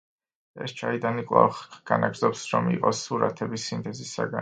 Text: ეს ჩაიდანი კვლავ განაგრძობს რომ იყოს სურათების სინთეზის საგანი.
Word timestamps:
ეს 0.67 0.73
ჩაიდანი 0.79 1.25
კვლავ 1.33 1.61
განაგრძობს 1.91 2.49
რომ 2.57 2.75
იყოს 2.75 3.07
სურათების 3.07 3.71
სინთეზის 3.73 4.21
საგანი. 4.21 4.39